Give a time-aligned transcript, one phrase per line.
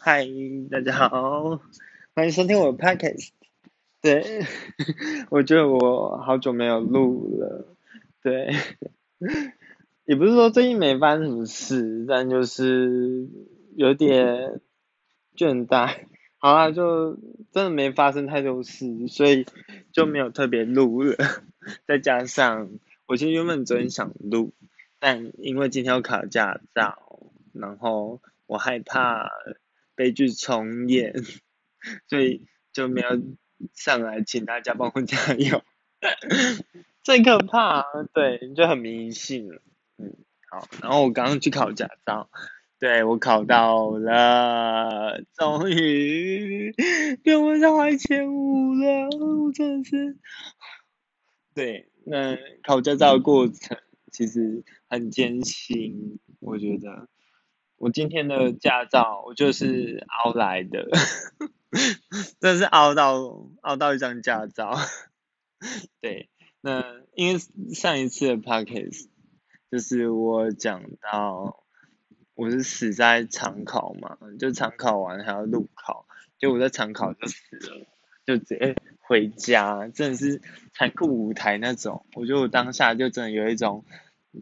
[0.00, 0.26] 嗨，
[0.70, 1.60] 大家好，
[2.14, 3.30] 欢迎收听我的 podcast。
[4.02, 4.44] 对，
[5.30, 7.66] 我觉得我好久没有录了，
[8.22, 8.52] 对，
[10.04, 13.28] 也不是说最近没发生什么事，但就是
[13.74, 14.60] 有点
[15.34, 16.04] 倦怠。
[16.36, 17.14] 好啊，就
[17.50, 19.46] 真的没发生太多事，所以
[19.90, 21.16] 就没有特别录了。
[21.88, 22.68] 再加上
[23.06, 24.52] 我其实原本昨天想录，
[24.98, 29.30] 但因为今天要考驾照，然后我害怕
[29.94, 31.14] 悲剧重演，
[32.08, 33.22] 所以就没有
[33.74, 35.62] 上来请大家帮我加油。
[37.02, 39.62] 最可怕，对，就很迷信了。
[39.98, 40.16] 嗯，
[40.50, 42.28] 好，然后我刚刚去考驾照。
[42.78, 46.74] 对我考到了，终于
[47.22, 49.08] 比我少还千五了，
[49.44, 50.18] 我真的是。
[51.54, 53.78] 对，那考驾照的过程
[54.12, 57.08] 其实很艰辛，我觉得。
[57.76, 60.88] 我今天的驾照我就是熬来的，
[62.40, 64.76] 真是熬到熬到一张驾照。
[66.00, 66.28] 对，
[66.60, 67.38] 那因为
[67.74, 69.10] 上一次的 p o c a s t
[69.70, 71.62] 就是我讲到。
[72.38, 76.06] 我是死在长考嘛，就长考完还要路考，
[76.38, 77.86] 就我在长考就死了，
[78.26, 80.42] 就直接回家，真的是
[80.74, 82.04] 残酷舞台那种。
[82.12, 83.86] 我觉得我当下就真的有一种，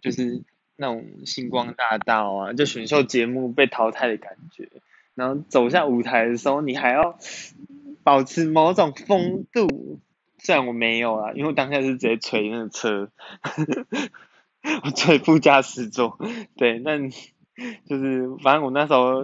[0.00, 0.42] 就是
[0.82, 4.68] 那种星光大道啊，就选秀节目被淘汰的感觉。
[5.14, 7.18] 然后走下舞台的时候，你还要
[8.02, 10.00] 保持某种风度，
[10.38, 13.10] 虽然我没有啦，因为我当下是直接捶那个车，
[14.84, 16.18] 我捶副驾驶座，
[16.56, 16.98] 对，那。
[17.86, 19.22] 就是，反正我那时候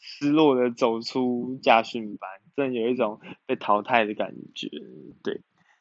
[0.00, 4.68] 失落的走出家训班，真的有一种被淘汰的感觉。
[5.24, 5.40] 对，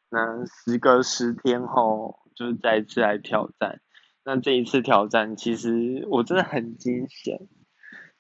[0.10, 3.80] 那时隔十天后，就是再次来挑战。
[4.28, 7.48] 那这一次挑战，其实我真的很惊险。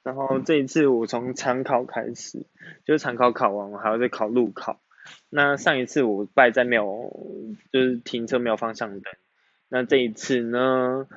[0.03, 2.45] 然后这一次我从参考开始，
[2.85, 4.79] 就是参考考完，我还要再考路考。
[5.29, 7.11] 那上一次我败在没有，
[7.73, 9.03] 就是停车没有方向灯。
[9.67, 11.09] 那这一次呢？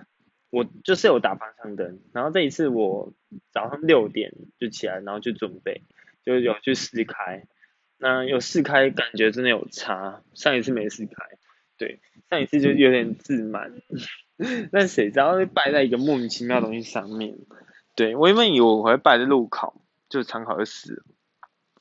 [0.51, 3.13] 我就是有打方向灯，然后这一次我
[3.53, 5.83] 早上六点就起来，然后就准备，
[6.25, 7.47] 就有去试开，
[7.97, 11.15] 那有试开感觉真的有差，上一次没试开，
[11.79, 13.73] 对，上一次就有点自满，
[14.73, 17.39] 那谁知道会败在一个莫名其妙的东西上面，
[17.95, 19.75] 对我原本以为我会败在路考，
[20.09, 21.05] 就常考就死了，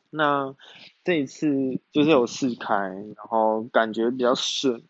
[0.10, 0.56] 那
[1.04, 4.84] 这一次就是有试开，然后感觉比较顺，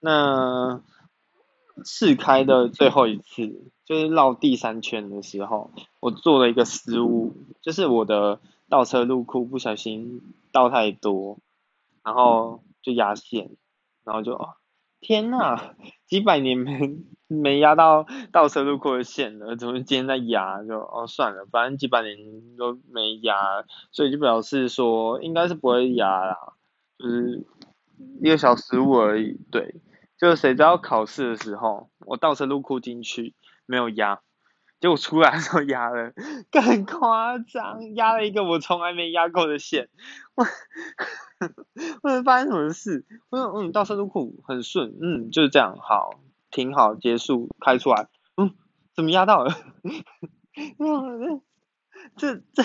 [0.00, 0.82] 那。
[1.84, 10.22] 试开的最后一次，就是绕第三圈的时候，我做了一个失误，就是我的倒车入库不小心
[10.52, 11.40] 倒太多，
[12.04, 13.50] 然后就压线，
[14.04, 14.50] 然后就哦
[15.00, 15.74] 天呐，
[16.14, 20.62] 几百年没 没压到倒车入库的线了，怎么今天在压？
[20.62, 22.16] 就哦算了，反正几百年
[22.56, 26.52] 都没压，所以就表示说应该是不会压啦，
[26.96, 27.44] 就是
[28.22, 29.74] 一个小失误而已，对。
[30.16, 33.34] 就是谁知道考试的时候，我倒车入库进去
[33.66, 34.20] 没有压，
[34.84, 36.12] 结果出来的时候压了，
[36.52, 39.88] 更夸张，压了一个我从来没压过的线。
[40.34, 40.44] 我，
[42.02, 43.06] 我发生什么事？
[43.30, 48.52] 我说嗯，倒车入库很顺，嗯，就是这样，好，停好，结束，开出来，嗯，
[48.94, 49.54] 怎么压到了？
[52.16, 52.62] 这这，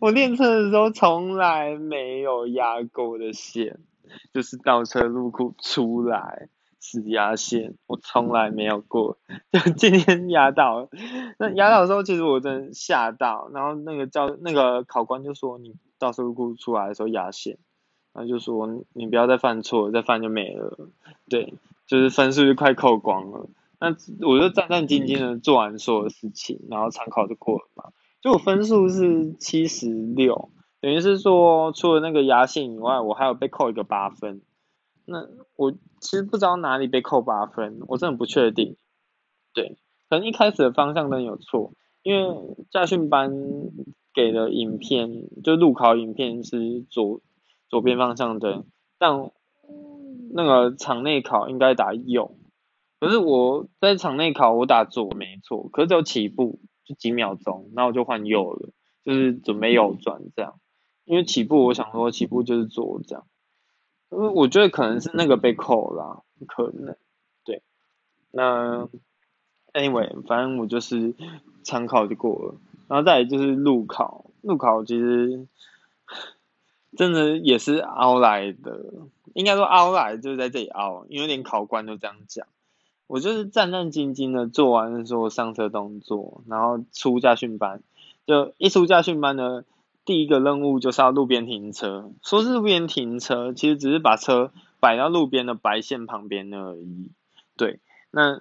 [0.00, 3.80] 我练车的时候从来没有压过的线。
[4.32, 6.48] 就是倒车入库出来
[6.80, 9.18] 是压线，我从来没有过，
[9.52, 10.88] 就今天压到。
[11.38, 13.50] 那压到的时候，其实我真的吓到。
[13.52, 17.58] 然后那个教那个考官就说：“你倒车入库出来的时候压线。”
[18.12, 20.88] 然后就说：“你不要再犯错，再犯就没了。”
[21.28, 21.54] 对，
[21.86, 23.48] 就是分数就快扣光了。
[23.78, 23.88] 那
[24.26, 27.90] 我就战战兢兢的做完所有事情，然后参考就过了嘛。
[28.20, 30.50] 就我分数是七十六。
[30.80, 34.40] 等于是说，除了那个压线以外，我还有被扣一个八分。
[35.10, 38.76] 那我其实不知道哪里被扣八分，我真的不确定。
[39.52, 39.76] 对，
[40.08, 41.72] 可能一开始的方向灯有错，
[42.02, 43.32] 因为驾训班
[44.14, 47.20] 给的影片，就路考影片是左
[47.68, 48.64] 左边方向灯，
[48.98, 49.30] 但
[50.32, 52.36] 那个场内考应该打右。
[53.00, 58.70] 可是我在场内考，我打左没错，可是只有起步就几秒钟，然后我就换右了，
[59.04, 60.60] 就是准备右转这样。
[61.04, 63.26] 因为起步，我想说起步就是左这样，
[64.10, 66.96] 因为我觉得可能是那个被扣了，可能，
[67.44, 67.62] 对，
[68.30, 68.88] 那
[69.72, 71.14] ，anyway，反正我就是
[71.62, 72.54] 参考就过了，
[72.88, 75.46] 然后再来就是路考，路考其实
[76.96, 78.84] 真的也是凹来的，
[79.32, 82.46] 应该说凹来就是在这里凹，因为连考官都这样讲，
[83.06, 87.82] 我就是战战兢兢的做完所有上车动作，然后出驾训班。
[88.26, 89.64] 就一出驾训班呢，
[90.10, 92.10] 第一个任务就是要路边停车。
[92.24, 97.12] 说是路边停车，其实只是把车摆到路边的白线旁边而已。
[97.56, 97.78] 对，
[98.10, 98.40] 那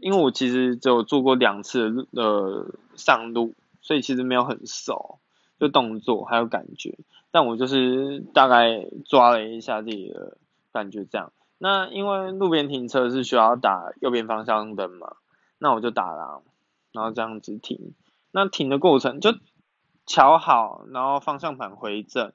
[0.00, 5.20] 因为我其实只有做过两次的上路，所以其实没有很熟，
[5.60, 6.98] 就动作还有感觉。
[7.30, 10.38] 但我就是大概抓了一下自己的
[10.72, 11.32] 感觉这样。
[11.58, 15.12] 那因为路边停车是需要打右边方向灯嘛，
[15.60, 16.42] 那我就打了，
[16.90, 17.92] 然后这样子停。
[18.32, 19.36] 那停的过程就
[20.10, 22.32] 调好，然后方向盘回正，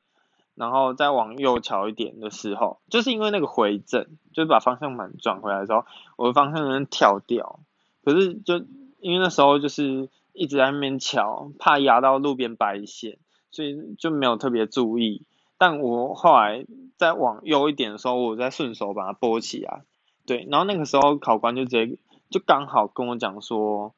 [0.56, 5.86] 然后再往右调一点的时候，就是因为那个回正，就是把方向盘转回来的时候，
[6.16, 7.60] 我的方向盘跳掉。
[8.04, 8.64] 可是就
[9.00, 13.18] 因为那时候就是一直在那边调，怕压到路边白线。
[13.52, 15.24] 所以就没有特别注意，
[15.58, 16.66] 但我后来
[16.98, 19.84] 再往右一点的时候，我再顺手把它拨起来，
[20.26, 21.98] 对，然后那个时候考官就直接
[22.30, 23.96] 就刚好跟我讲说，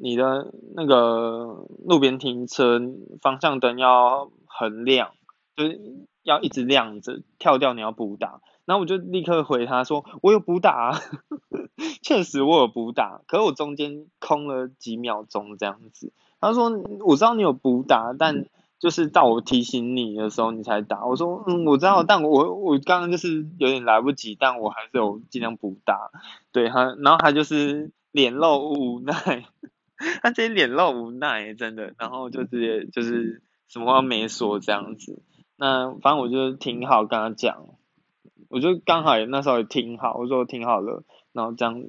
[0.00, 2.80] 你的那个路边停车
[3.20, 5.12] 方向灯要很亮，
[5.56, 5.80] 就是
[6.22, 10.98] 要一直亮着，跳掉你要补打，然后我就立刻回他说，我有补打，
[12.02, 16.70] 确实我有补打，可是我中间空了几秒钟这样子，他说
[17.00, 18.46] 我知道你有补打，但
[18.78, 21.04] 就是到我提醒你的时候，你才打。
[21.04, 26.10] 我说，嗯，我知道，但我我刚刚就是有点来不及，但我还是有尽量补打。
[26.50, 29.44] 对他，然后他就是脸露无奈，
[30.22, 35.22] 他直接脸露无奈，真的，然后就直接就是什么话没说这样子。
[35.56, 37.66] 那反正我就挺好跟他讲，
[38.48, 41.82] 我就刚好也那时候也挺好，我说挺好了，然后这样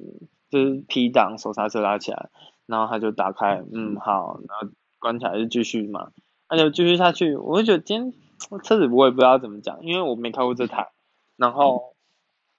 [0.50, 2.28] 就是 P 档手刹车拉起来，
[2.66, 4.68] 然后他就打开，嗯，好，然后
[4.98, 6.10] 关起来就继续嘛。
[6.50, 10.90] 那就继续下去，我就觉得今天车子我也不知道怎么讲，因为我没开过这台，
[11.38, 11.94] 然后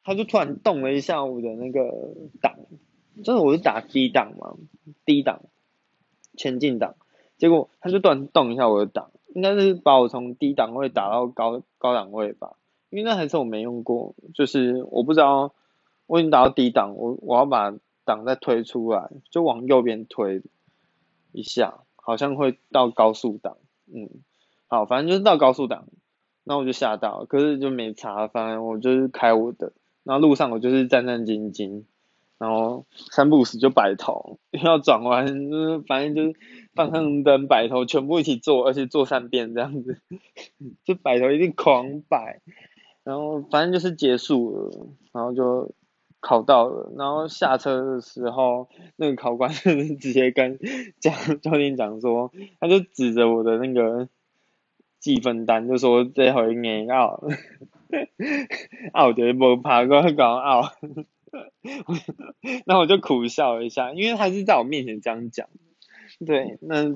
[0.04, 1.80] 他就突然动了一下我的那个
[2.42, 2.56] 档，
[3.22, 4.56] 就是我是打低档嘛，
[5.06, 5.42] 低档
[6.36, 6.96] 前进档，
[7.38, 12.56] 结果他就突然动一下我的档，应该是把我从低档位打到高高档位吧，
[12.90, 15.54] 因为那台车我没用过，就是我不知道
[16.08, 17.74] 我已经打到低档，我我要把
[18.06, 20.42] 档再推出来，就往右边推
[21.32, 23.58] 一下，好像会到高速档。
[23.94, 24.10] 嗯，
[24.68, 25.86] 好，反正就是到高速档，
[26.44, 29.72] 那我就吓到，可是就没查，反正我就是开我的，
[30.04, 31.84] 然后路上我就是战战兢兢，
[32.38, 36.40] 然后三步死就摆头，要转弯，就是反正就是
[36.74, 40.02] 方向灯摆头全部一起做，而且做三遍这样子，
[40.84, 42.42] 就摆头一定狂摆，
[43.04, 45.74] 然后反正就是结束了，然后就
[46.20, 50.58] 考到了，然后下车的时候，那个考官直接跟
[51.00, 54.10] 教教练讲说，他就指着我的那个
[55.00, 57.22] 积分单，就说最后一年要，
[58.94, 60.64] 啊，我觉得没爬过搞奥，
[62.66, 65.48] 那我就苦笑一下，因为他是在我面前这样讲，
[66.26, 66.96] 对，那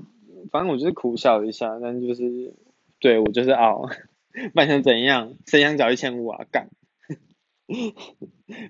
[0.51, 2.53] 反正我就是苦笑一下，但就是，
[2.99, 3.89] 对我就是傲，
[4.53, 6.69] 扮成怎样，谁想缴一千五啊，干。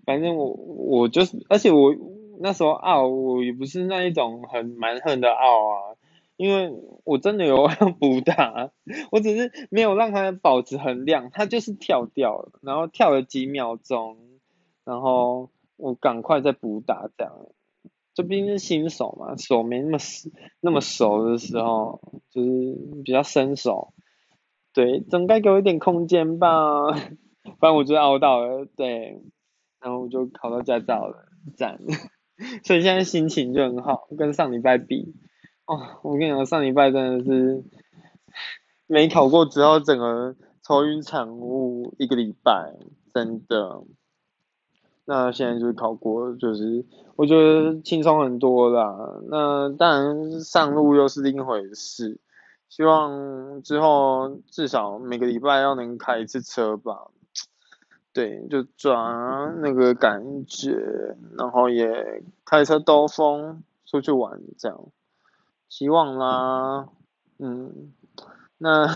[0.05, 1.93] 反正我我就是，而且我
[2.39, 5.95] 那时候傲，我也不是那一种很蛮横的傲啊，
[6.35, 6.71] 因为
[7.03, 7.67] 我真的有
[7.99, 8.71] 补打，
[9.11, 14.17] 我只是没有让它保持很亮，它就是跳掉了，然后跳了几秒钟，
[14.83, 17.33] 然后我赶快再补打这样，
[18.13, 19.97] 这毕竟是新手嘛，手没那么
[20.59, 22.01] 那么熟的时候，
[22.31, 22.75] 就是
[23.05, 23.93] 比较生手，
[24.73, 26.91] 对，总该给我一点空间吧。
[27.59, 29.21] 不然我就熬到了，对，
[29.79, 31.79] 然后我就考到驾照了，赞，
[32.65, 35.15] 所以现在心情就很好，跟上礼拜比，
[35.65, 37.63] 哦，我跟你讲，上礼拜真的是
[38.85, 42.73] 没考过之后，整个愁云惨雾一个礼拜，
[43.13, 43.83] 真的。
[45.09, 46.83] 那现在就是考过，就是
[47.15, 48.93] 我觉得轻松很多啦。
[49.29, 52.19] 那当然上路又是另一回事，
[52.67, 57.07] 希望之后至少每个礼拜要能开一次车吧。
[58.11, 64.77] 对，就转那个感觉，然后也开车兜风，出去玩这样，
[65.69, 66.89] 希望啦，
[67.39, 67.93] 嗯，
[68.57, 68.87] 那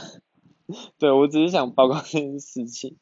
[0.99, 2.97] 对我只是想报告这件事情，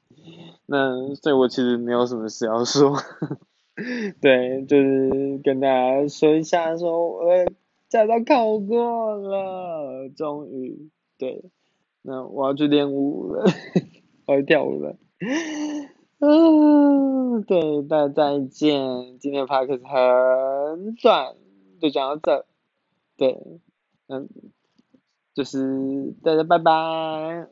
[0.66, 2.96] 那所以我其实没有什么事要说，
[4.22, 7.24] 对，就是跟大家说一下，说我
[7.88, 11.44] 驾照考过了，终于，对，
[12.02, 13.46] 那我要去练舞了，
[14.28, 14.96] 我要跳舞了。
[16.22, 19.18] 嗯，对，大家再见。
[19.20, 21.34] 今天的 p o d 很短，
[21.80, 22.46] 就讲到这。
[23.16, 23.42] 对，
[24.08, 24.30] 嗯，
[25.34, 27.48] 就是大家拜拜。